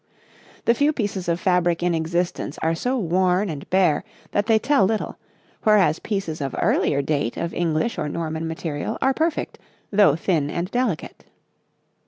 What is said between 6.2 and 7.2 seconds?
of earlier